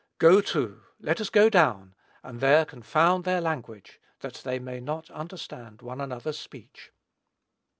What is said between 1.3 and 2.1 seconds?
down,